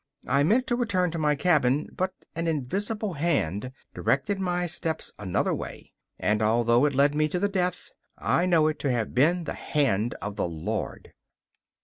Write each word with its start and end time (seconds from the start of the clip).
I 0.25 0.41
meant 0.41 0.65
to 0.65 0.75
return 0.75 1.11
to 1.11 1.19
my 1.19 1.35
cabin, 1.35 1.87
but 1.95 2.15
an 2.33 2.47
invisible 2.47 3.13
hand 3.13 3.71
directed 3.93 4.39
my 4.39 4.65
steps 4.65 5.13
another 5.19 5.53
way; 5.53 5.91
and 6.17 6.41
although 6.41 6.85
it 6.85 6.95
led 6.95 7.13
me 7.13 7.27
to 7.27 7.39
my 7.39 7.45
death, 7.47 7.93
I 8.17 8.47
know 8.47 8.65
it 8.65 8.79
to 8.79 8.89
have 8.91 9.13
been 9.13 9.43
the 9.43 9.53
hand 9.53 10.15
of 10.19 10.37
the 10.37 10.47
Lord. 10.47 11.13